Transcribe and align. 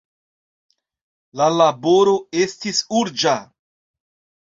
La 1.43 1.51
laboro 1.59 2.17
estis 2.47 2.83
urĝa. 3.03 3.39